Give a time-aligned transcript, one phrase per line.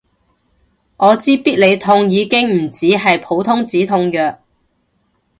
[0.97, 4.39] 我知必理痛已經唔止係普通止痛藥